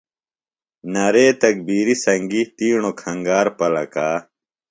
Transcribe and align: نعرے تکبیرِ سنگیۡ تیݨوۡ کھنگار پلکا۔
نعرے 0.93 1.27
تکبیرِ 1.41 1.91
سنگیۡ 2.03 2.47
تیݨوۡ 2.57 2.95
کھنگار 2.99 3.47
پلکا۔ 3.57 4.09